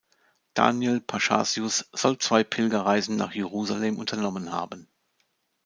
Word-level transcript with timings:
Daniel 0.55 0.99
Paschasius 0.99 1.85
soll 1.91 2.17
zwei 2.17 2.43
Pilgerreisen 2.43 3.17
nach 3.17 3.33
Jerusalem 3.35 3.99
unternommen 3.99 4.51
haben. 4.51 4.87